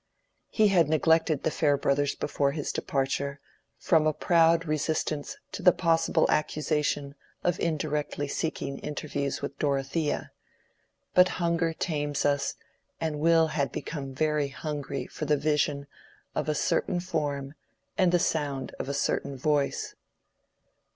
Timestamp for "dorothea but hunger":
9.59-11.71